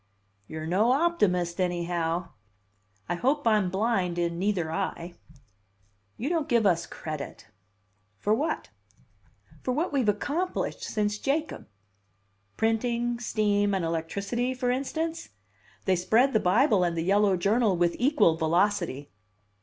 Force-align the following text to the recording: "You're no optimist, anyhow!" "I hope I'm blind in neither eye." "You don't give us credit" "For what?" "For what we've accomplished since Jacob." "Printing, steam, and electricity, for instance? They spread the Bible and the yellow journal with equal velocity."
"You're 0.47 0.65
no 0.65 0.93
optimist, 0.93 1.61
anyhow!" 1.61 2.29
"I 3.07 3.13
hope 3.13 3.45
I'm 3.45 3.69
blind 3.69 4.17
in 4.17 4.39
neither 4.39 4.71
eye." 4.71 5.13
"You 6.17 6.27
don't 6.27 6.49
give 6.49 6.65
us 6.65 6.87
credit" 6.87 7.45
"For 8.19 8.33
what?" 8.33 8.69
"For 9.61 9.71
what 9.73 9.93
we've 9.93 10.09
accomplished 10.09 10.81
since 10.81 11.19
Jacob." 11.19 11.67
"Printing, 12.57 13.19
steam, 13.19 13.75
and 13.75 13.85
electricity, 13.85 14.55
for 14.55 14.71
instance? 14.71 15.29
They 15.85 15.95
spread 15.95 16.33
the 16.33 16.39
Bible 16.39 16.83
and 16.83 16.97
the 16.97 17.03
yellow 17.03 17.37
journal 17.37 17.77
with 17.77 17.95
equal 17.99 18.37
velocity." 18.37 19.11